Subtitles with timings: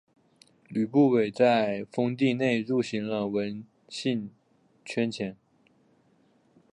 [0.67, 4.31] 吕不韦在封地内铸行了文信
[4.83, 5.37] 圜钱。